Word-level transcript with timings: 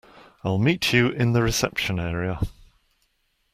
I'll 0.43 0.57
meet 0.57 0.93
you 0.93 1.09
in 1.09 1.33
the 1.33 1.43
reception 1.43 1.99
area. 1.99 2.39